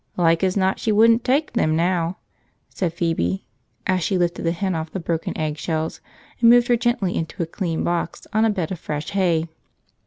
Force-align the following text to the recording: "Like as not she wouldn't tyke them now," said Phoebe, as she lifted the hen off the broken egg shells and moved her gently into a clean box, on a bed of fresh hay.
"Like 0.17 0.43
as 0.43 0.57
not 0.57 0.79
she 0.79 0.91
wouldn't 0.91 1.23
tyke 1.23 1.53
them 1.53 1.75
now," 1.75 2.17
said 2.73 2.91
Phoebe, 2.91 3.45
as 3.85 4.01
she 4.01 4.17
lifted 4.17 4.41
the 4.45 4.51
hen 4.51 4.73
off 4.73 4.89
the 4.91 4.99
broken 4.99 5.37
egg 5.37 5.59
shells 5.59 6.01
and 6.39 6.49
moved 6.49 6.69
her 6.69 6.75
gently 6.75 7.15
into 7.15 7.43
a 7.43 7.45
clean 7.45 7.83
box, 7.83 8.25
on 8.33 8.43
a 8.43 8.49
bed 8.49 8.71
of 8.71 8.79
fresh 8.79 9.11
hay. 9.11 9.47